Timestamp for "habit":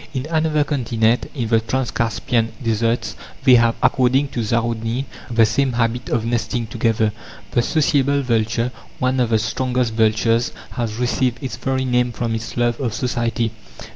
5.73-6.09